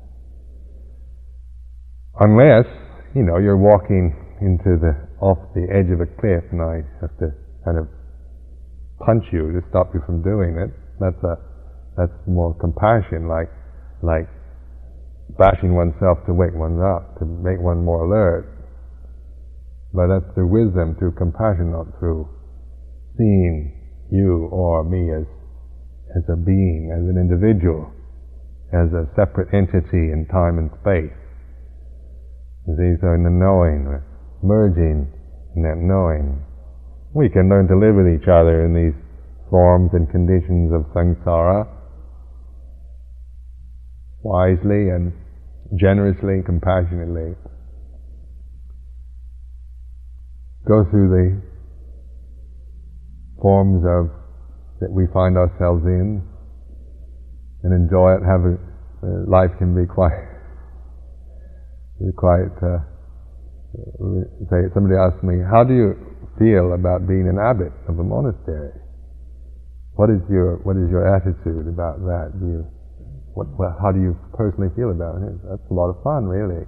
[2.17, 2.71] Unless,
[3.13, 7.11] you know, you're walking into the off the edge of a cliff and I have
[7.19, 7.35] to
[7.65, 7.91] kind of
[9.05, 10.71] punch you to stop you from doing it.
[11.01, 11.50] That's a
[11.97, 13.51] that's more compassion, like
[14.01, 14.27] like
[15.37, 18.47] bashing oneself to wake one up, to make one more alert.
[19.93, 22.27] But that's through wisdom, through compassion, not through
[23.17, 23.75] seeing
[24.11, 25.27] you or me as
[26.15, 27.91] as a being, as an individual,
[28.71, 31.15] as a separate entity in time and space.
[32.67, 33.87] These are in the knowing,
[34.43, 35.07] merging
[35.55, 36.43] in that knowing.
[37.13, 38.95] We can learn to live with each other in these
[39.49, 41.67] forms and conditions of samsara
[44.23, 45.13] wisely and
[45.79, 47.35] generously, compassionately.
[50.67, 51.41] Go through the
[53.41, 54.09] forms of
[54.79, 56.21] that we find ourselves in
[57.63, 58.21] and enjoy it.
[58.25, 58.57] Have a,
[59.01, 60.13] uh, life can be quite,
[62.17, 62.85] quite uh,
[64.49, 65.95] say, somebody asked me, how do you
[66.37, 68.75] feel about being an abbot of a monastery?
[69.95, 72.31] What is your what is your attitude about that?
[72.39, 72.63] Do you
[73.33, 75.35] what, what how do you personally feel about it?
[75.47, 76.65] That's a lot of fun, really.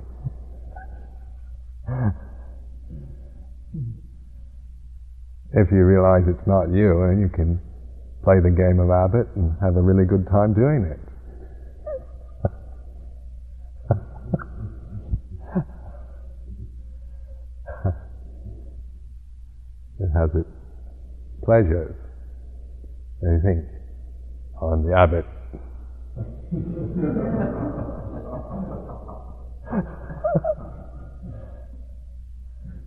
[5.54, 7.60] if you realize it's not you, then you can
[8.24, 11.00] play the game of abbot and have a really good time doing it.
[20.00, 20.50] It has its
[21.46, 21.96] pleasures.
[23.22, 23.64] Think,
[24.60, 25.24] on the abbot.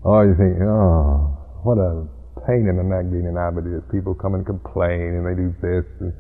[0.06, 1.34] Or you think, oh,
[1.66, 2.06] what a
[2.46, 3.82] pain in the neck being an abbot is.
[3.90, 5.82] People come and complain and they do this.
[5.98, 6.14] And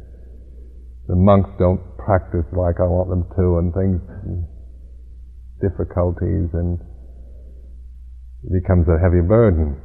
[1.06, 4.42] the monks don't practice like I want them to and things, and
[5.62, 6.82] difficulties and
[8.42, 9.78] it becomes a heavy burden.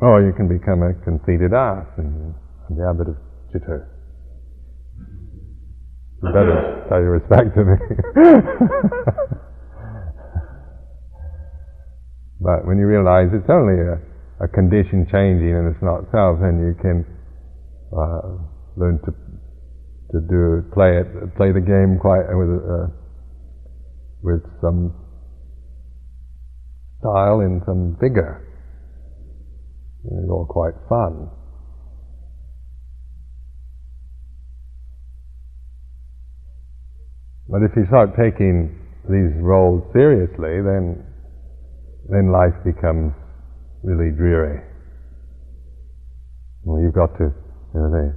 [0.00, 2.32] Or you can become a conceited ass and,
[2.72, 3.20] the abbot of
[3.52, 3.91] Chitta.
[6.22, 7.74] You better pay your respect to me.
[12.40, 13.98] but when you realize it's only a,
[14.44, 17.04] a, condition changing and it's not self, then you can
[17.90, 18.38] uh,
[18.76, 19.10] learn to
[20.12, 22.86] to do play it play the game quite with uh,
[24.22, 24.94] with some
[27.00, 28.46] style and some vigor.
[30.04, 31.30] It's all quite fun.
[37.52, 38.72] But if you start taking
[39.12, 41.04] these roles seriously, then
[42.08, 43.12] then life becomes
[43.84, 44.64] really dreary.
[46.64, 48.16] Well, you've got to, you know, the,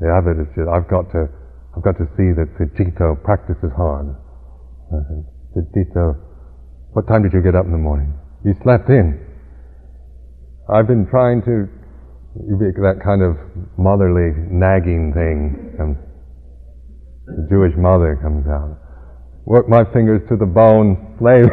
[0.00, 1.32] the is just, I've got to,
[1.74, 4.14] I've got to see that Sucitto practices hard.
[5.56, 6.20] Sucitto,
[6.92, 8.12] what time did you get up in the morning?
[8.44, 9.18] You slept in.
[10.68, 11.68] I've been trying to
[12.84, 13.38] that kind of
[13.78, 15.74] motherly nagging thing.
[15.80, 15.98] Um,
[17.26, 18.78] the Jewish mother comes out.
[19.44, 21.44] Work my fingers to the bone, slave.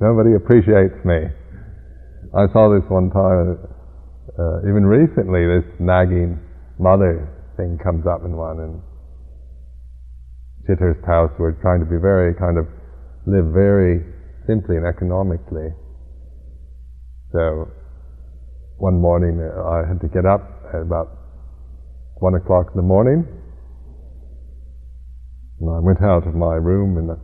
[0.00, 1.30] Nobody appreciates me.
[2.34, 3.58] I saw this one time,
[4.38, 6.40] uh, even recently, this nagging
[6.78, 8.82] mother thing comes up in one, and
[10.66, 12.66] Chithurst house, we're trying to be very kind of
[13.26, 14.02] live very
[14.46, 15.74] simply and economically.
[17.32, 17.70] So
[18.82, 20.42] one morning uh, I had to get up
[20.74, 21.14] at about
[22.18, 23.22] one o'clock in the morning,
[25.60, 27.16] and I went out of my room, and the,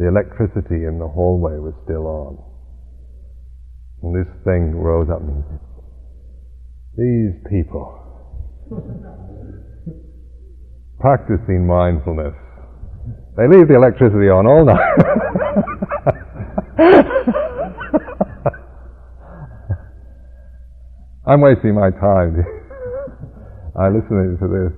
[0.00, 2.38] the electricity in the hallway was still on.
[4.02, 5.60] And this thing rose up and said,
[6.96, 7.92] These people
[10.98, 12.32] practicing mindfulness
[13.36, 14.96] they leave the electricity on all night.
[21.26, 22.38] I'm wasting my time.
[23.78, 24.72] I listen to this.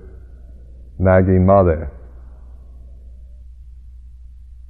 [0.99, 1.93] nagging mother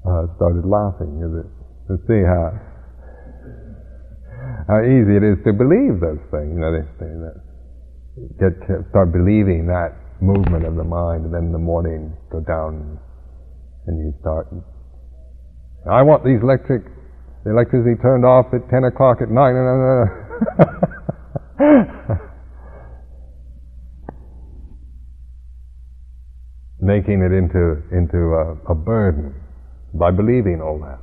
[0.06, 1.48] uh, started laughing it,
[1.88, 2.54] to see how
[4.70, 6.54] how easy it is to believe those things.
[6.54, 6.86] You know, they,
[7.26, 7.38] that
[8.38, 12.40] get to start believing that movement of the mind, and then in the morning go
[12.42, 13.00] down
[13.88, 14.48] and you start.
[15.90, 16.84] I want these electric,
[17.44, 19.56] the electricity turned off at ten o'clock at night.
[26.80, 29.36] Making it into into a, a burden
[29.94, 31.00] by believing all that.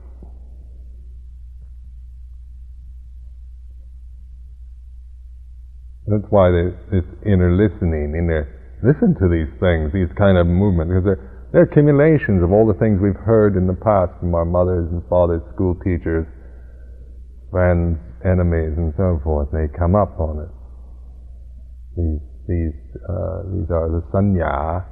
[6.07, 8.47] That's why this inner listening, inner
[8.83, 12.79] listen to these things, these kind of movements, because they're, they're accumulations of all the
[12.79, 16.25] things we've heard in the past from our mothers and fathers, school teachers,
[17.51, 19.49] friends, enemies, and so forth.
[19.53, 20.53] They come up on it.
[21.97, 24.85] These these uh, these are the sanya,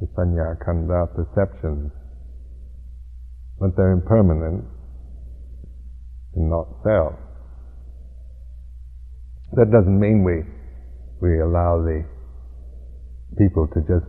[0.00, 1.90] the sanya kanda perceptions,
[3.58, 4.64] but they're impermanent
[6.34, 7.14] and not self.
[9.52, 10.42] That doesn't mean we
[11.20, 12.04] we allow the
[13.38, 14.06] people to just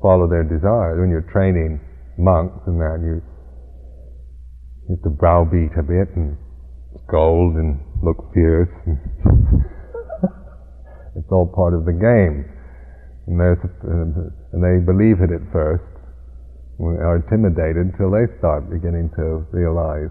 [0.00, 1.00] follow their desires.
[1.00, 1.80] When you're training
[2.18, 3.22] monks and that, you,
[4.88, 6.36] you have to browbeat a bit and
[7.06, 8.68] scold and look fierce.
[11.16, 12.44] it's all part of the game.
[13.26, 13.56] And, uh,
[14.52, 15.84] and they believe it at first,
[16.80, 20.10] are intimidated until they start beginning to realize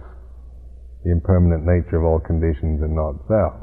[1.03, 3.59] the impermanent nature of all conditions and not self.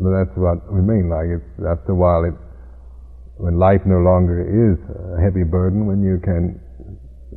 [0.00, 1.12] But that's what we mean.
[1.12, 2.34] Like it's after a while, it
[3.38, 6.58] when life no longer is a heavy burden, when you can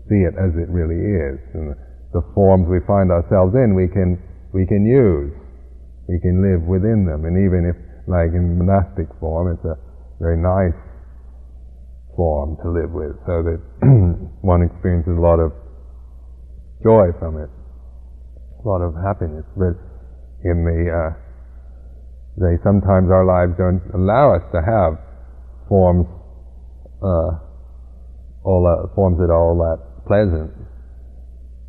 [0.09, 1.77] see it as it really is, and
[2.13, 4.19] the forms we find ourselves in, we can
[4.51, 5.31] we can use,
[6.07, 9.79] we can live within them, and even if, like in monastic form, it's a
[10.19, 10.75] very nice
[12.15, 13.59] form to live with, so that
[14.43, 15.55] one experiences a lot of
[16.83, 19.47] joy from it, a lot of happiness.
[19.55, 19.79] But
[20.43, 21.11] in the uh,
[22.37, 24.99] they sometimes our lives don't allow us to have
[25.67, 26.07] forms,
[27.03, 27.39] uh,
[28.43, 30.51] all that, forms that are all that pleasant.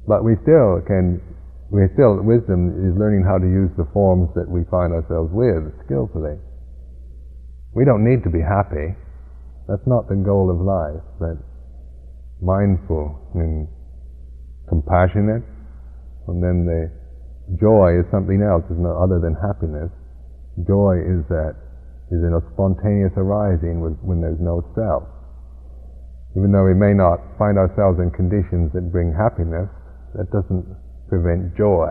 [0.07, 1.23] But we still can,
[1.71, 5.71] we still, wisdom is learning how to use the forms that we find ourselves with
[5.87, 6.39] skillfully.
[7.75, 8.99] We don't need to be happy.
[9.69, 11.39] That's not the goal of life, but
[12.43, 13.69] mindful and
[14.69, 15.47] compassionate.
[16.27, 16.91] And then the
[17.57, 19.91] joy is something else, is no other than happiness.
[20.67, 21.57] Joy is that
[22.13, 25.09] is in a spontaneous arising with, when there's no self.
[26.37, 29.69] Even though we may not find ourselves in conditions that bring happiness,
[30.15, 30.67] that doesn't
[31.09, 31.91] prevent joy.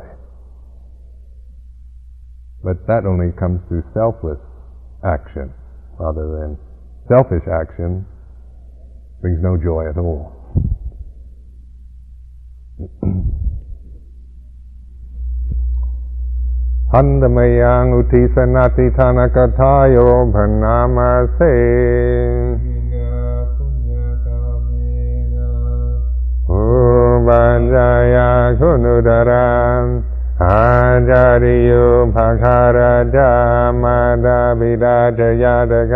[2.63, 4.39] But that only comes through selfless
[5.03, 5.53] action,
[5.99, 6.57] rather than
[7.09, 8.05] selfish action
[9.21, 10.33] brings no joy at all.
[16.91, 21.49] Handamayan Utisanati Tanakatayo Pranamase
[27.27, 28.17] ပန္ဇာယ
[28.59, 29.47] ခုနုဒရာ
[30.43, 30.63] အာ
[31.09, 32.79] ဇာရိယောဖခာရ
[33.15, 33.17] တ
[33.81, 35.95] မာတာပိတာတယတက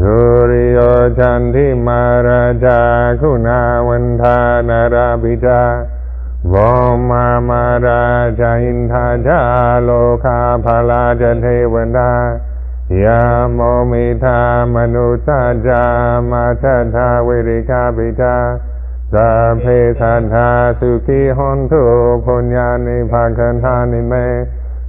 [0.00, 0.16] ဇူ
[0.50, 2.28] ရိယောသန္တိမာရ
[2.64, 2.66] တ
[3.20, 4.36] ခုနာဝန္ဓာ
[4.68, 5.60] နရပိတာ
[6.52, 8.00] ဘောမာမာရာ
[8.38, 9.40] ဇိန္ဓာဓာ
[9.88, 10.26] လောက
[10.64, 12.10] ဖလာတထေဝနာ
[13.02, 13.20] ယာ
[13.56, 14.38] မောမိသာ
[14.72, 15.28] မနုသ
[15.66, 15.84] ဇာ
[16.30, 16.64] မာသ
[16.94, 16.96] ထ
[17.26, 18.36] ဝေရိကပိတာ
[19.12, 19.66] สัพเพ
[20.00, 20.50] คันธา
[20.80, 21.82] สุขีหนทุ
[22.24, 24.14] พุญญาณิภาคันธานิเม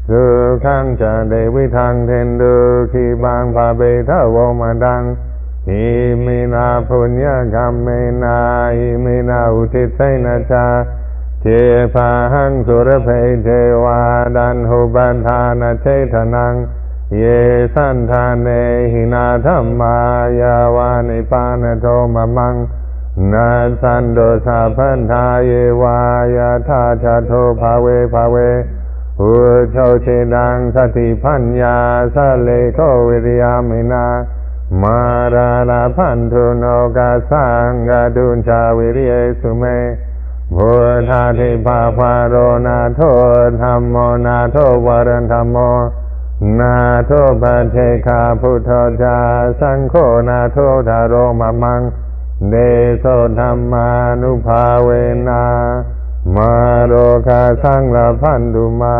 [0.10, 0.24] สุ
[0.66, 2.56] ขังจะเดวิทังเทนดู
[2.92, 5.04] ขีบางพาเบทาวมาดัง
[5.70, 5.86] อิ
[6.26, 7.88] มินาพุญญากรรมเม
[8.24, 8.40] นา
[8.78, 10.66] อิมินาอุทิศนาชา
[11.42, 11.46] เท
[11.94, 13.10] พาหังสุรเพ
[13.44, 13.50] เท
[13.84, 14.02] วา
[14.38, 16.54] ดันหุบันธานาเชทนัง
[17.18, 17.24] เย
[17.74, 18.50] สันธานเน
[18.94, 19.98] หินาธรรมา
[20.42, 22.56] ยาวานิปานโทมมัง
[23.34, 23.52] นา
[23.82, 25.52] สันโดสาพันธาเย
[25.82, 26.00] วา
[26.38, 28.36] ยาธาชาโทภาเวภาเว
[29.22, 29.34] อุ
[29.72, 31.78] โชเชดังสติพัญญา
[32.16, 34.06] สเลโควิริยามินา
[34.82, 35.00] มา
[35.34, 36.66] ราลาพันธุโน
[36.98, 39.64] กาสังกดุนชาวิริยสุเม
[40.56, 42.36] พุทธาธิภาพาร
[42.68, 43.02] นาโท
[43.62, 43.96] ธรรมโม
[44.26, 45.58] นาโทวรธรรมโม
[46.60, 47.12] นาโท
[47.42, 48.72] ปัจเจคาพุทธ
[49.04, 49.18] จา
[49.60, 49.96] สังโฆ
[50.30, 50.58] นาโท
[50.90, 51.82] ธารมมัง
[52.50, 52.56] เด
[53.00, 53.06] โส
[53.40, 53.90] ธรรมา
[54.22, 54.90] นุภาเว
[55.28, 55.44] นา
[56.36, 56.54] มา
[56.86, 56.94] โร
[57.28, 58.98] คาสังลาพันธุมา